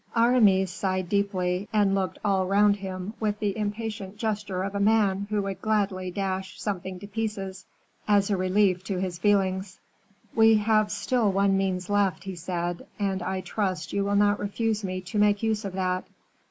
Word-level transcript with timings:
Aramis 0.17 0.71
sighed 0.71 1.09
deeply, 1.09 1.69
and 1.71 1.93
looked 1.93 2.17
all 2.25 2.47
round 2.47 2.77
him 2.77 3.13
with 3.19 3.37
the 3.37 3.55
impatient 3.55 4.17
gesture 4.17 4.63
of 4.63 4.73
a 4.73 4.79
man 4.79 5.27
who 5.29 5.43
would 5.43 5.61
gladly 5.61 6.09
dash 6.09 6.59
something 6.59 6.97
to 7.01 7.05
pieces, 7.07 7.67
as 8.07 8.31
a 8.31 8.35
relief 8.35 8.83
to 8.85 8.97
his 8.99 9.19
feelings. 9.19 9.79
"We 10.33 10.55
have 10.55 10.89
still 10.91 11.31
one 11.31 11.55
means 11.55 11.87
left," 11.87 12.23
he 12.23 12.33
said; 12.33 12.87
"and 12.97 13.21
I 13.21 13.41
trust 13.41 13.93
you 13.93 14.03
will 14.03 14.15
not 14.15 14.39
refuse 14.39 14.83
me 14.83 15.01
to 15.01 15.19
make 15.19 15.43
use 15.43 15.65
of 15.65 15.73
that." 15.73 16.05